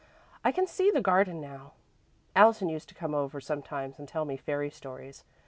I 0.43 0.51
can 0.51 0.65
see 0.65 0.89
the 0.89 0.99
garden 0.99 1.39
now. 1.39 1.73
Allison 2.35 2.69
used 2.69 2.89
to 2.89 2.95
come 2.95 3.13
over 3.13 3.39
sometimes 3.39 3.99
and 3.99 4.07
tell 4.07 4.25
me 4.25 4.35
fairy 4.35 4.71
stories. 4.71 5.23